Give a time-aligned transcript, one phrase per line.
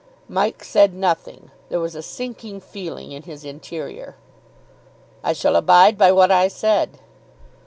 [0.27, 4.15] Mike said nothing; there was a sinking feeling in his interior.
[5.23, 6.97] "I shall abide by what I said."